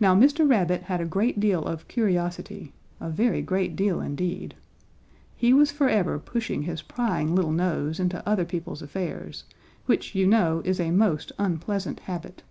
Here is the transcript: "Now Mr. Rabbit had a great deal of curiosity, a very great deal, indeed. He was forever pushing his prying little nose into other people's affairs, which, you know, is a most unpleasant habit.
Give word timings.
"Now 0.00 0.12
Mr. 0.16 0.50
Rabbit 0.50 0.82
had 0.90 1.00
a 1.00 1.04
great 1.04 1.38
deal 1.38 1.64
of 1.64 1.86
curiosity, 1.86 2.72
a 2.98 3.08
very 3.08 3.42
great 3.42 3.76
deal, 3.76 4.00
indeed. 4.00 4.56
He 5.36 5.52
was 5.52 5.70
forever 5.70 6.18
pushing 6.18 6.62
his 6.64 6.82
prying 6.82 7.36
little 7.36 7.52
nose 7.52 8.00
into 8.00 8.28
other 8.28 8.44
people's 8.44 8.82
affairs, 8.82 9.44
which, 9.86 10.16
you 10.16 10.26
know, 10.26 10.62
is 10.64 10.80
a 10.80 10.90
most 10.90 11.30
unpleasant 11.38 12.00
habit. 12.00 12.42